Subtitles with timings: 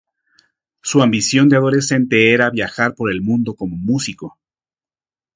[0.81, 4.39] Su ambición de adolescente era viajar por el mundo como músico.